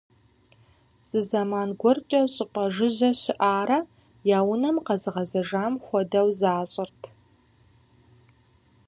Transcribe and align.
Зы 1.09 1.19
зэман 1.29 1.69
гуэркӏэ 1.79 2.21
щӏыпӏэ 2.33 2.65
жыжьэ 2.75 3.11
щыӏарэ, 3.21 3.79
я 4.37 4.39
унэм 4.51 4.77
къагъэзэжам 4.85 5.73
хуэдэу 5.83 6.29
защӏырт. 6.39 7.01